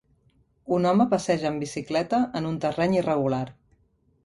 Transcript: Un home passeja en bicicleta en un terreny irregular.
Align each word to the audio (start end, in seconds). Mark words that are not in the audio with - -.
Un 0.77 0.87
home 0.91 1.05
passeja 1.11 1.51
en 1.51 1.59
bicicleta 1.65 2.23
en 2.41 2.51
un 2.53 2.59
terreny 2.67 2.99
irregular. 3.03 3.45